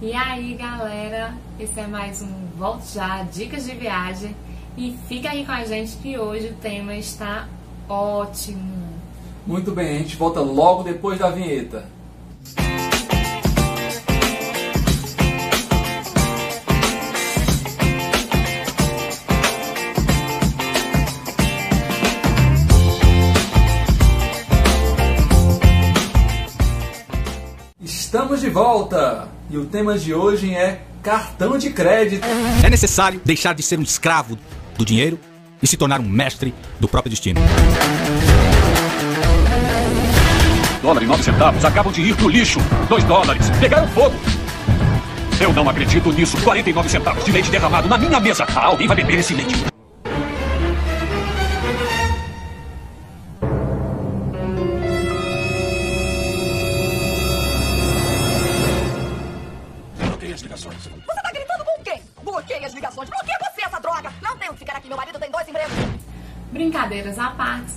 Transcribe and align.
E 0.00 0.12
aí, 0.12 0.54
galera, 0.54 1.34
esse 1.58 1.80
é 1.80 1.86
mais 1.88 2.22
um 2.22 2.46
Volte 2.56 2.94
Já, 2.94 3.24
Dicas 3.24 3.64
de 3.64 3.72
Viagem. 3.72 4.34
E 4.76 4.96
fica 5.08 5.30
aí 5.30 5.44
com 5.44 5.50
a 5.50 5.64
gente 5.64 5.96
que 5.96 6.16
hoje 6.16 6.50
o 6.50 6.54
tema 6.54 6.94
está 6.94 7.48
ótimo. 7.88 8.94
Muito 9.44 9.72
bem, 9.72 9.96
a 9.96 9.98
gente 9.98 10.14
volta 10.14 10.38
logo 10.38 10.84
depois 10.84 11.18
da 11.18 11.30
vinheta. 11.30 11.84
Estamos 28.08 28.40
de 28.40 28.48
volta 28.48 29.28
e 29.50 29.58
o 29.58 29.66
tema 29.66 29.98
de 29.98 30.14
hoje 30.14 30.54
é 30.54 30.80
cartão 31.02 31.58
de 31.58 31.68
crédito. 31.68 32.26
É 32.64 32.70
necessário 32.70 33.20
deixar 33.22 33.54
de 33.54 33.62
ser 33.62 33.78
um 33.78 33.82
escravo 33.82 34.38
do 34.78 34.82
dinheiro 34.82 35.20
e 35.62 35.66
se 35.66 35.76
tornar 35.76 36.00
um 36.00 36.08
mestre 36.08 36.54
do 36.80 36.88
próprio 36.88 37.10
destino. 37.10 37.38
Dólar 40.80 41.02
e 41.02 41.06
nove 41.06 41.22
centavos 41.22 41.62
acabam 41.66 41.92
de 41.92 42.00
ir 42.00 42.16
pro 42.16 42.30
lixo. 42.30 42.60
Dois 42.88 43.04
dólares. 43.04 43.50
Pegaram 43.60 43.86
fogo. 43.88 44.16
Eu 45.38 45.52
não 45.52 45.68
acredito 45.68 46.10
nisso. 46.10 46.42
49 46.42 46.88
centavos 46.88 47.22
de 47.22 47.30
leite 47.30 47.50
derramado 47.50 47.90
na 47.90 47.98
minha 47.98 48.18
mesa. 48.18 48.46
Ah, 48.56 48.68
alguém 48.68 48.86
vai 48.86 48.96
beber 48.96 49.18
esse 49.18 49.34
leite. 49.34 49.77
Brincadeiras 66.58 67.20
à 67.20 67.30
parte, 67.30 67.70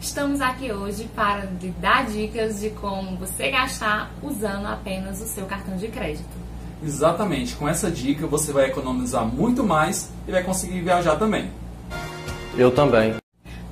estamos 0.00 0.40
aqui 0.40 0.72
hoje 0.72 1.06
para 1.14 1.44
lhe 1.60 1.68
dar 1.78 2.06
dicas 2.06 2.60
de 2.60 2.70
como 2.70 3.14
você 3.18 3.50
gastar 3.50 4.10
usando 4.22 4.64
apenas 4.64 5.20
o 5.20 5.26
seu 5.26 5.44
cartão 5.44 5.76
de 5.76 5.88
crédito. 5.88 6.24
Exatamente, 6.82 7.54
com 7.56 7.68
essa 7.68 7.90
dica 7.90 8.26
você 8.26 8.54
vai 8.54 8.70
economizar 8.70 9.26
muito 9.26 9.62
mais 9.62 10.10
e 10.26 10.32
vai 10.32 10.42
conseguir 10.42 10.80
viajar 10.80 11.16
também. 11.16 11.50
Eu 12.56 12.70
também. 12.70 13.16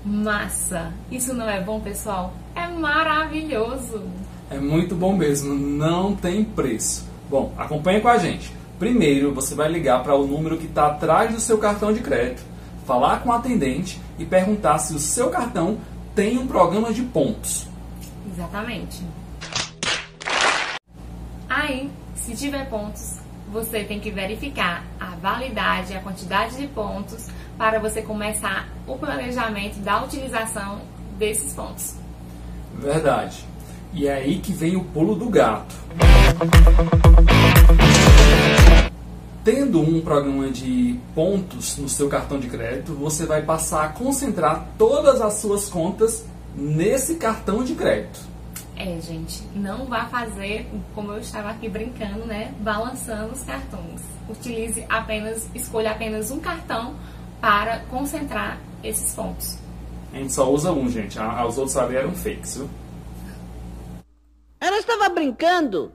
Massa! 0.04 0.92
Isso 1.10 1.32
não 1.32 1.48
é 1.48 1.62
bom, 1.62 1.80
pessoal? 1.80 2.34
É 2.54 2.68
maravilhoso! 2.68 4.02
É 4.50 4.58
muito 4.58 4.94
bom 4.94 5.16
mesmo, 5.16 5.54
não 5.54 6.14
tem 6.14 6.44
preço. 6.44 7.08
Bom, 7.30 7.54
acompanhe 7.56 8.02
com 8.02 8.08
a 8.08 8.18
gente. 8.18 8.54
Primeiro, 8.78 9.32
você 9.32 9.54
vai 9.54 9.72
ligar 9.72 10.02
para 10.02 10.14
o 10.14 10.26
número 10.26 10.58
que 10.58 10.66
está 10.66 10.88
atrás 10.88 11.32
do 11.32 11.40
seu 11.40 11.56
cartão 11.56 11.94
de 11.94 12.00
crédito, 12.00 12.44
falar 12.86 13.20
com 13.20 13.28
o 13.28 13.32
atendente 13.32 14.00
e 14.18 14.24
perguntar 14.24 14.78
se 14.78 14.94
o 14.94 14.98
seu 14.98 15.30
cartão 15.30 15.78
tem 16.14 16.38
um 16.38 16.46
programa 16.46 16.92
de 16.92 17.02
pontos. 17.02 17.66
Exatamente. 18.32 19.02
Aí, 21.48 21.90
se 22.14 22.34
tiver 22.34 22.68
pontos, 22.68 23.18
você 23.52 23.84
tem 23.84 24.00
que 24.00 24.10
verificar 24.10 24.84
a 24.98 25.14
validade, 25.16 25.94
a 25.94 26.00
quantidade 26.00 26.56
de 26.56 26.66
pontos 26.66 27.28
para 27.56 27.78
você 27.78 28.02
começar 28.02 28.68
o 28.86 28.96
planejamento 28.96 29.78
da 29.78 30.02
utilização 30.02 30.80
desses 31.18 31.52
pontos. 31.52 31.94
Verdade. 32.74 33.44
E 33.92 34.08
é 34.08 34.14
aí 34.14 34.38
que 34.40 34.52
vem 34.52 34.76
o 34.76 34.84
pulo 34.84 35.14
do 35.14 35.28
gato. 35.28 35.74
Tendo 39.44 39.78
um 39.78 40.00
programa 40.00 40.50
de 40.50 40.98
pontos 41.14 41.76
no 41.76 41.86
seu 41.86 42.08
cartão 42.08 42.40
de 42.40 42.48
crédito, 42.48 42.94
você 42.94 43.26
vai 43.26 43.42
passar 43.42 43.84
a 43.84 43.88
concentrar 43.88 44.68
todas 44.78 45.20
as 45.20 45.34
suas 45.34 45.68
contas 45.68 46.24
nesse 46.56 47.16
cartão 47.16 47.62
de 47.62 47.74
crédito. 47.74 48.20
É, 48.74 48.98
gente, 49.02 49.42
não 49.54 49.84
vá 49.84 50.06
fazer 50.06 50.66
como 50.94 51.12
eu 51.12 51.20
estava 51.20 51.50
aqui 51.50 51.68
brincando, 51.68 52.24
né? 52.24 52.54
Balançando 52.60 53.34
os 53.34 53.42
cartões. 53.42 54.00
Utilize 54.30 54.82
apenas, 54.88 55.46
escolha 55.54 55.90
apenas 55.90 56.30
um 56.30 56.40
cartão 56.40 56.94
para 57.38 57.80
concentrar 57.90 58.58
esses 58.82 59.14
pontos. 59.14 59.58
A 60.14 60.16
gente 60.16 60.32
só 60.32 60.50
usa 60.50 60.72
um, 60.72 60.88
gente. 60.88 61.18
Os 61.18 61.58
outros 61.58 61.76
ali 61.76 61.96
eram 61.96 62.12
fakes, 62.12 62.56
viu? 62.56 62.70
Ela 64.58 64.78
estava 64.78 65.10
brincando. 65.10 65.92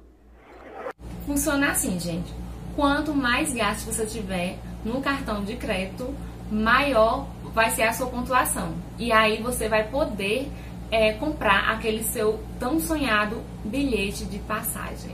Funciona 1.26 1.72
assim, 1.72 2.00
gente. 2.00 2.32
Quanto 2.80 3.14
mais 3.14 3.54
gastos 3.54 3.94
você 3.94 4.06
tiver 4.06 4.58
no 4.86 5.02
cartão 5.02 5.44
de 5.44 5.58
crédito, 5.58 6.16
maior 6.50 7.28
vai 7.54 7.72
ser 7.72 7.84
a 7.84 7.92
sua 7.92 8.08
pontuação. 8.08 8.72
E 8.98 9.12
aí 9.12 9.44
você 9.44 9.68
vai 9.68 9.90
poder 9.90 10.50
é, 10.90 11.12
comprar 11.12 11.72
aquele 11.72 12.02
seu 12.06 12.40
tão 12.58 12.80
sonhado 12.80 13.42
bilhete 13.66 14.24
de 14.24 14.40
passagem. 14.40 15.12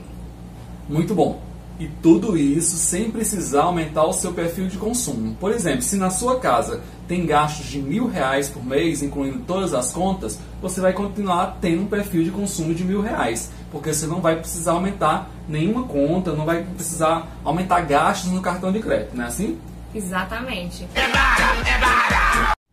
Muito 0.88 1.12
bom. 1.12 1.42
E 1.78 1.88
tudo 2.02 2.38
isso 2.38 2.76
sem 2.76 3.10
precisar 3.10 3.64
aumentar 3.64 4.04
o 4.04 4.12
seu 4.12 4.32
perfil 4.32 4.66
de 4.66 4.78
consumo. 4.78 5.34
Por 5.38 5.52
exemplo, 5.52 5.82
se 5.82 5.96
na 5.96 6.08
sua 6.08 6.40
casa 6.40 6.80
tem 7.06 7.26
gastos 7.26 7.66
de 7.66 7.78
mil 7.78 8.06
reais 8.08 8.48
por 8.48 8.64
mês, 8.64 9.02
incluindo 9.02 9.40
todas 9.40 9.74
as 9.74 9.92
contas, 9.92 10.38
você 10.60 10.80
vai 10.80 10.94
continuar 10.94 11.58
tendo 11.60 11.82
um 11.82 11.86
perfil 11.86 12.24
de 12.24 12.30
consumo 12.30 12.74
de 12.74 12.82
mil 12.82 13.02
reais. 13.02 13.50
Porque 13.70 13.92
você 13.92 14.06
não 14.06 14.22
vai 14.22 14.36
precisar 14.36 14.72
aumentar 14.72 15.30
nenhuma 15.46 15.82
conta, 15.84 16.32
não 16.32 16.46
vai 16.46 16.62
precisar 16.62 17.28
aumentar 17.44 17.82
gastos 17.82 18.32
no 18.32 18.40
cartão 18.40 18.72
de 18.72 18.80
crédito, 18.80 19.14
não 19.14 19.24
é 19.24 19.28
assim? 19.28 19.58
Exatamente. 19.94 20.88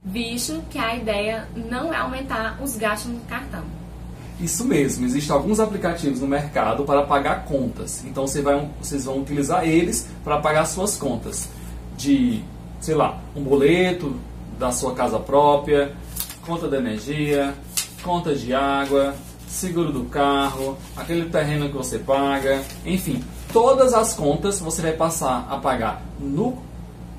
Visto 0.01 0.63
que 0.69 0.77
a 0.77 0.95
ideia 0.95 1.47
não 1.55 1.93
é 1.93 1.97
aumentar 1.97 2.57
os 2.61 2.77
gastos 2.77 3.11
no 3.11 3.19
cartão. 3.21 3.63
Isso 4.39 4.65
mesmo, 4.65 5.05
existem 5.05 5.33
alguns 5.33 5.59
aplicativos 5.59 6.19
no 6.19 6.27
mercado 6.27 6.83
para 6.83 7.03
pagar 7.03 7.45
contas. 7.45 8.03
Então 8.05 8.27
você 8.27 8.41
vai, 8.41 8.67
vocês 8.81 9.05
vão 9.05 9.19
utilizar 9.19 9.67
eles 9.67 10.07
para 10.23 10.39
pagar 10.39 10.65
suas 10.65 10.97
contas. 10.97 11.47
De, 11.95 12.43
sei 12.81 12.95
lá, 12.95 13.19
um 13.35 13.43
boleto 13.43 14.15
da 14.57 14.71
sua 14.71 14.93
casa 14.93 15.19
própria, 15.19 15.93
conta 16.45 16.67
de 16.67 16.75
energia, 16.75 17.53
conta 18.01 18.35
de 18.35 18.53
água, 18.53 19.15
seguro 19.47 19.91
do 19.91 20.05
carro, 20.05 20.77
aquele 20.97 21.29
terreno 21.29 21.69
que 21.69 21.75
você 21.75 21.99
paga, 21.99 22.63
enfim, 22.85 23.23
todas 23.51 23.93
as 23.93 24.13
contas 24.13 24.59
você 24.59 24.81
vai 24.81 24.93
passar 24.93 25.47
a 25.49 25.57
pagar 25.57 26.01
no, 26.19 26.57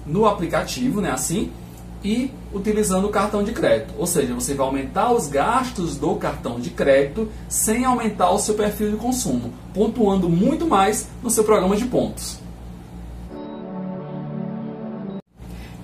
no 0.05 0.27
aplicativo, 0.27 1.01
né? 1.01 1.11
Assim, 1.11 1.51
e 2.05 2.31
utilizando 2.53 3.07
o 3.07 3.11
cartão 3.11 3.43
de 3.43 3.53
crédito. 3.53 3.95
Ou 3.99 4.07
seja, 4.07 4.35
você 4.35 4.55
vai 4.55 4.67
aumentar 4.67 5.11
os 5.11 5.27
gastos 5.27 5.97
do 5.97 6.15
cartão 6.17 6.61
de 6.61 6.71
crédito 6.71 7.29
sem 7.49 7.85
aumentar 7.85 8.31
o 8.31 8.39
seu 8.39 8.55
perfil 8.55 8.91
de 8.91 8.97
consumo, 8.99 9.53
pontuando 9.73 10.29
muito 10.29 10.67
mais 10.67 11.09
no 11.23 11.31
seu 11.31 11.43
programa 11.43 11.75
de 11.77 11.87
pontos. 11.87 12.39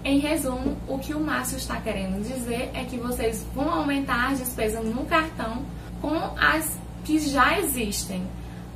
Em 0.04 0.18
resumo, 0.18 0.76
o 0.88 0.98
que 0.98 1.14
o 1.14 1.20
Márcio 1.20 1.56
está 1.56 1.76
querendo 1.76 2.22
dizer 2.22 2.70
é 2.74 2.84
que 2.84 2.96
vocês 2.96 3.44
vão 3.54 3.70
aumentar 3.70 4.32
as 4.32 4.38
despesas 4.38 4.84
no 4.84 5.04
cartão 5.04 5.62
com 6.00 6.16
as 6.38 6.70
que 7.04 7.18
já 7.18 7.58
existem. 7.58 8.22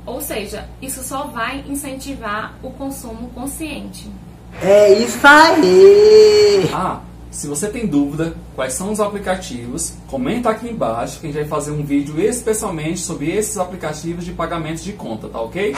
Ou 0.05 0.21
seja, 0.21 0.67
isso 0.81 1.03
só 1.03 1.25
vai 1.25 1.63
incentivar 1.67 2.55
o 2.61 2.69
consumo 2.71 3.29
consciente. 3.29 4.09
É 4.61 4.93
isso 4.93 5.19
aí. 5.25 6.69
Ah, 6.71 7.01
se 7.35 7.47
você 7.47 7.67
tem 7.67 7.85
dúvida 7.85 8.33
quais 8.55 8.71
são 8.71 8.93
os 8.93 9.01
aplicativos, 9.01 9.93
comenta 10.07 10.49
aqui 10.49 10.69
embaixo 10.69 11.19
que 11.19 11.27
a 11.27 11.29
gente 11.29 11.41
vai 11.41 11.47
fazer 11.49 11.71
um 11.71 11.83
vídeo 11.83 12.17
especialmente 12.17 13.01
sobre 13.01 13.29
esses 13.29 13.57
aplicativos 13.57 14.23
de 14.23 14.31
pagamentos 14.31 14.81
de 14.81 14.93
conta, 14.93 15.27
tá 15.27 15.41
ok? 15.41 15.75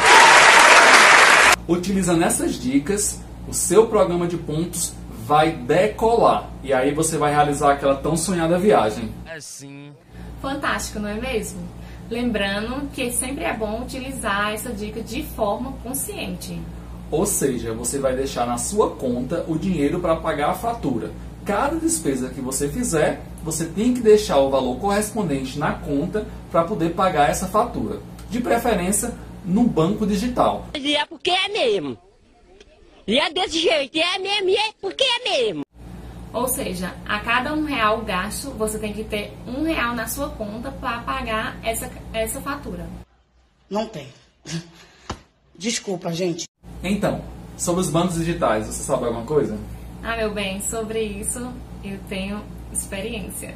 Utilizando 1.67 2.23
essas 2.23 2.53
dicas, 2.53 3.19
o 3.47 3.55
seu 3.55 3.87
programa 3.87 4.27
de 4.27 4.37
pontos 4.37 4.93
vai 5.25 5.51
decolar 5.51 6.47
e 6.63 6.71
aí 6.71 6.93
você 6.93 7.17
vai 7.17 7.33
realizar 7.33 7.73
aquela 7.73 7.95
tão 7.95 8.15
sonhada 8.15 8.59
viagem. 8.59 9.09
Fantástico, 10.39 10.99
não 10.99 11.09
é 11.09 11.15
mesmo? 11.15 11.61
Lembrando 12.07 12.87
que 12.93 13.11
sempre 13.11 13.43
é 13.43 13.53
bom 13.53 13.81
utilizar 13.81 14.53
essa 14.53 14.71
dica 14.71 15.01
de 15.01 15.23
forma 15.23 15.73
consciente. 15.83 16.61
Ou 17.09 17.25
seja, 17.25 17.73
você 17.73 17.97
vai 17.97 18.15
deixar 18.15 18.45
na 18.45 18.59
sua 18.59 18.91
conta 18.91 19.43
o 19.47 19.57
dinheiro 19.57 19.99
para 19.99 20.17
pagar 20.17 20.51
a 20.51 20.53
fatura. 20.53 21.11
Cada 21.47 21.77
despesa 21.77 22.27
que 22.27 22.41
você 22.41 22.67
fizer, 22.67 23.21
você 23.41 23.65
tem 23.65 23.93
que 23.93 24.01
deixar 24.01 24.37
o 24.37 24.49
valor 24.49 24.77
correspondente 24.81 25.57
na 25.57 25.71
conta 25.71 26.27
para 26.51 26.65
poder 26.65 26.93
pagar 26.93 27.29
essa 27.29 27.47
fatura. 27.47 28.01
De 28.29 28.41
preferência, 28.41 29.13
no 29.45 29.63
banco 29.63 30.05
digital. 30.05 30.67
E 30.75 30.93
é 30.93 31.05
porque 31.05 31.31
é 31.31 31.47
mesmo. 31.47 31.97
E 33.07 33.17
é 33.17 33.31
desse 33.31 33.61
jeito, 33.61 33.95
e 33.95 34.01
é 34.01 34.19
mesmo, 34.19 34.49
e 34.49 34.57
é 34.57 34.73
porque 34.81 35.05
é 35.05 35.29
mesmo. 35.29 35.61
Ou 36.33 36.49
seja, 36.49 36.93
a 37.07 37.17
cada 37.21 37.53
um 37.53 37.63
real 37.63 38.01
gasto, 38.01 38.49
você 38.51 38.77
tem 38.77 38.91
que 38.91 39.05
ter 39.05 39.31
um 39.47 39.63
real 39.63 39.95
na 39.95 40.05
sua 40.05 40.27
conta 40.27 40.69
para 40.69 40.99
pagar 40.99 41.57
essa, 41.63 41.89
essa 42.11 42.41
fatura. 42.41 42.85
Não 43.69 43.87
tem. 43.87 44.09
Desculpa, 45.57 46.11
gente. 46.11 46.43
Então, 46.83 47.23
sobre 47.55 47.79
os 47.79 47.89
bancos 47.89 48.15
digitais, 48.15 48.67
você 48.67 48.83
sabe 48.83 49.05
alguma 49.05 49.23
coisa? 49.23 49.57
Ah, 50.09 50.15
meu 50.15 50.31
bem, 50.31 50.61
sobre 50.61 51.01
isso 51.01 51.51
eu 51.83 51.99
tenho 52.07 52.41
experiência. 52.71 53.53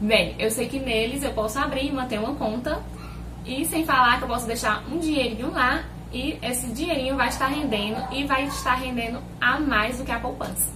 Bem, 0.00 0.34
eu 0.38 0.50
sei 0.50 0.66
que 0.66 0.78
neles 0.80 1.22
eu 1.22 1.30
posso 1.34 1.58
abrir 1.58 1.88
e 1.88 1.92
manter 1.92 2.18
uma 2.18 2.34
conta 2.36 2.82
e 3.44 3.66
sem 3.66 3.84
falar 3.84 4.16
que 4.16 4.24
eu 4.24 4.28
posso 4.28 4.46
deixar 4.46 4.82
um 4.90 4.98
dinheirinho 4.98 5.52
lá 5.52 5.84
e 6.10 6.38
esse 6.40 6.68
dinheirinho 6.68 7.16
vai 7.16 7.28
estar 7.28 7.48
rendendo 7.48 8.02
e 8.14 8.24
vai 8.24 8.46
estar 8.46 8.76
rendendo 8.76 9.18
a 9.38 9.60
mais 9.60 9.98
do 9.98 10.04
que 10.04 10.10
a 10.10 10.18
poupança. 10.18 10.72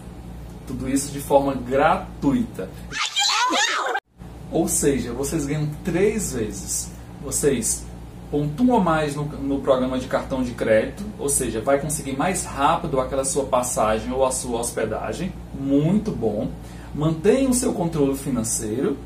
Tudo 0.67 0.87
isso 0.87 1.11
de 1.11 1.21
forma 1.21 1.55
gratuita. 1.55 2.69
Ou 4.51 4.69
seja, 4.69 5.15
vocês 5.15 5.47
ganham 5.47 5.71
três 5.83 6.35
vezes. 6.35 6.93
Vocês 7.23 7.87
pontuam 8.33 8.81
mais 8.81 9.15
no, 9.15 9.25
no 9.25 9.61
programa 9.61 9.99
de 9.99 10.07
cartão 10.07 10.43
de 10.43 10.53
crédito, 10.53 11.05
ou 11.19 11.29
seja, 11.29 11.61
vai 11.61 11.79
conseguir 11.79 12.17
mais 12.17 12.47
rápido 12.47 12.99
aquela 12.99 13.27
sua 13.27 13.45
passagem 13.45 14.11
ou 14.11 14.25
a 14.25 14.33
sua 14.33 14.59
hospedagem, 14.59 15.31
muito 15.55 16.11
bom. 16.11 16.49
Mantém 16.95 17.47
o 17.47 17.53
seu 17.53 17.75
controle 17.75 18.17
financeiro 18.17 18.97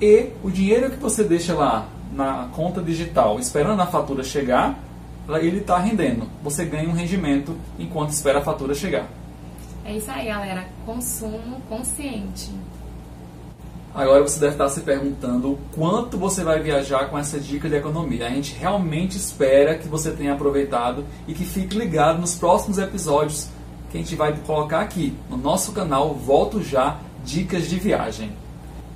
e 0.00 0.28
o 0.44 0.50
dinheiro 0.50 0.90
que 0.90 0.96
você 0.96 1.24
deixa 1.24 1.54
lá 1.54 1.88
na 2.12 2.48
conta 2.52 2.80
digital, 2.80 3.40
esperando 3.40 3.82
a 3.82 3.86
fatura 3.86 4.22
chegar, 4.22 4.78
ele 5.42 5.58
está 5.58 5.78
rendendo. 5.78 6.28
Você 6.42 6.64
ganha 6.64 6.88
um 6.88 6.92
rendimento 6.92 7.56
enquanto 7.80 8.10
espera 8.10 8.38
a 8.38 8.42
fatura 8.42 8.74
chegar. 8.74 9.08
É 9.84 9.96
isso 9.96 10.10
aí, 10.10 10.26
galera. 10.26 10.68
Consumo 10.86 11.60
consciente. 11.68 12.50
Agora 13.92 14.22
você 14.22 14.38
deve 14.38 14.52
estar 14.52 14.68
se 14.68 14.82
perguntando 14.82 15.52
o 15.52 15.58
quanto 15.74 16.16
você 16.16 16.44
vai 16.44 16.60
viajar 16.60 17.08
com 17.08 17.18
essa 17.18 17.40
dica 17.40 17.68
de 17.68 17.74
economia. 17.74 18.26
A 18.26 18.30
gente 18.30 18.54
realmente 18.54 19.16
espera 19.16 19.76
que 19.76 19.88
você 19.88 20.12
tenha 20.12 20.32
aproveitado 20.32 21.04
e 21.26 21.34
que 21.34 21.44
fique 21.44 21.76
ligado 21.76 22.20
nos 22.20 22.36
próximos 22.36 22.78
episódios 22.78 23.48
que 23.90 23.98
a 23.98 24.00
gente 24.00 24.14
vai 24.14 24.32
colocar 24.46 24.80
aqui 24.80 25.16
no 25.28 25.36
nosso 25.36 25.72
canal 25.72 26.14
Volto 26.14 26.62
Já 26.62 26.98
Dicas 27.24 27.68
de 27.68 27.80
Viagem. 27.80 28.32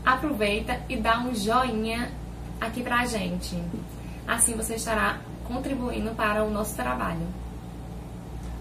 Aproveita 0.07 0.81
e 0.89 0.97
dá 0.97 1.19
um 1.19 1.35
joinha 1.35 2.13
aqui 2.61 2.81
pra 2.81 3.05
gente. 3.05 3.61
Assim 4.29 4.55
você 4.55 4.77
estará 4.77 5.19
contribuindo 5.45 6.13
para 6.13 6.45
o 6.45 6.51
nosso 6.51 6.77
trabalho. 6.77 7.27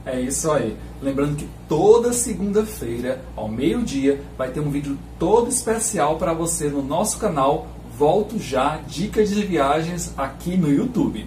É 0.06 0.20
isso 0.20 0.52
aí. 0.52 0.78
Lembrando 1.02 1.38
que 1.38 1.50
toda 1.68 2.12
segunda-feira, 2.12 3.22
ao 3.36 3.48
meio-dia, 3.48 4.22
vai 4.38 4.52
ter 4.52 4.60
um 4.60 4.70
vídeo 4.70 4.98
todo 5.18 5.48
especial 5.50 6.18
para 6.18 6.34
você 6.34 6.70
no 6.70 6.82
nosso 6.82 7.18
canal 7.18 7.68
Volto 7.98 8.40
Já 8.40 8.80
Dicas 8.88 9.30
de 9.30 9.44
Viagens 9.46 10.14
aqui 10.18 10.58
no 10.58 10.70
YouTube. 10.70 11.26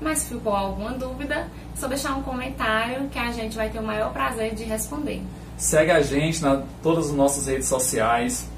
Mas 0.00 0.18
se 0.18 0.34
ficou 0.34 0.54
alguma 0.54 0.92
dúvida, 0.92 1.34
é 1.34 1.76
só 1.76 1.88
deixar 1.88 2.16
um 2.16 2.22
comentário 2.22 3.08
que 3.08 3.18
a 3.18 3.32
gente 3.32 3.56
vai 3.56 3.70
ter 3.70 3.78
o 3.78 3.82
maior 3.82 4.12
prazer 4.12 4.54
de 4.54 4.64
responder. 4.64 5.22
Segue 5.56 5.90
a 5.90 6.02
gente 6.02 6.42
nas 6.42 6.62
todas 6.82 7.06
as 7.06 7.12
nossas 7.12 7.46
redes 7.46 7.66
sociais. 7.66 8.48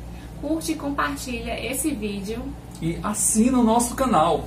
Curte 0.40 0.72
e 0.72 0.74
compartilha 0.74 1.58
esse 1.64 1.92
vídeo. 1.94 2.42
E 2.80 2.98
assina 3.02 3.58
o 3.58 3.62
nosso 3.62 3.94
canal. 3.94 4.44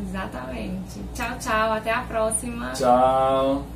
Exatamente. 0.00 1.00
Tchau, 1.14 1.38
tchau. 1.40 1.72
Até 1.72 1.92
a 1.92 2.02
próxima. 2.02 2.72
Tchau. 2.72 3.66